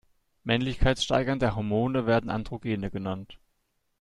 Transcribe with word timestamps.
Männlichkeitssteigernde 0.43 1.55
Hormone 1.55 2.07
werden 2.07 2.31
Androgene 2.31 2.89
genannt. 2.89 3.37